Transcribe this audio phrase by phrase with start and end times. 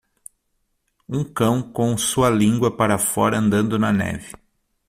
[1.07, 4.31] Um cão com sua língua para fora andando na neve.